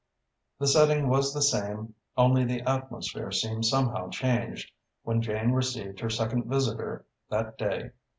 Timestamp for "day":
7.55-7.91